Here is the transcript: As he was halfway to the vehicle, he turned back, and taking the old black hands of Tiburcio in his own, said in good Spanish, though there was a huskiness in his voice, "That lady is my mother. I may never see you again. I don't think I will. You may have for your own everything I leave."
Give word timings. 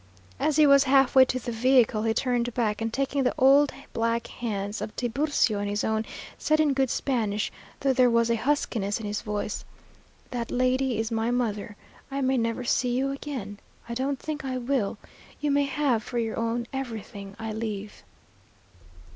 As 0.39 0.55
he 0.55 0.65
was 0.65 0.85
halfway 0.85 1.25
to 1.25 1.37
the 1.37 1.51
vehicle, 1.51 2.01
he 2.01 2.13
turned 2.15 2.51
back, 2.55 2.81
and 2.81 2.91
taking 2.91 3.21
the 3.21 3.35
old 3.37 3.71
black 3.93 4.25
hands 4.25 4.81
of 4.81 4.95
Tiburcio 4.95 5.59
in 5.59 5.67
his 5.67 5.83
own, 5.83 6.07
said 6.39 6.59
in 6.59 6.73
good 6.73 6.89
Spanish, 6.89 7.51
though 7.81 7.93
there 7.93 8.09
was 8.09 8.31
a 8.31 8.35
huskiness 8.35 8.99
in 8.99 9.05
his 9.05 9.21
voice, 9.21 9.63
"That 10.31 10.49
lady 10.49 10.97
is 10.97 11.11
my 11.11 11.29
mother. 11.29 11.75
I 12.09 12.21
may 12.21 12.37
never 12.39 12.63
see 12.63 12.89
you 12.97 13.11
again. 13.11 13.59
I 13.87 13.93
don't 13.93 14.17
think 14.17 14.43
I 14.43 14.57
will. 14.57 14.97
You 15.39 15.51
may 15.51 15.65
have 15.65 16.01
for 16.01 16.17
your 16.17 16.35
own 16.35 16.65
everything 16.73 17.35
I 17.37 17.51
leave." 17.53 18.01